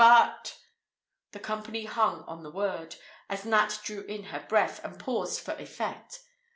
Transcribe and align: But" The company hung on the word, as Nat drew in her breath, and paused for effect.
But" 0.01 0.57
The 1.33 1.37
company 1.37 1.85
hung 1.85 2.23
on 2.23 2.41
the 2.41 2.49
word, 2.49 2.95
as 3.29 3.45
Nat 3.45 3.81
drew 3.83 4.01
in 4.05 4.23
her 4.33 4.39
breath, 4.49 4.83
and 4.83 4.97
paused 4.99 5.39
for 5.41 5.51
effect. 5.57 6.21